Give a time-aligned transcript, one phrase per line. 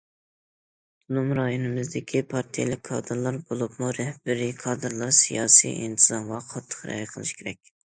[0.93, 7.65] ئاپتونوم رايونىمىزدىكى پارتىيەلىك كادىرلار، بولۇپمۇ رەھبىرىي كادىرلار سىياسىي ئىنتىزامغا قاتتىق رىئايە قىلىشى كېرەك.